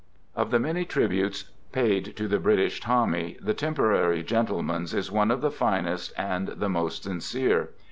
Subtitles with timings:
[0.35, 5.41] Of the many tributes paid to the British Tommy, the Temporary Gentleman's is one of
[5.41, 7.69] the finest and the most sincere.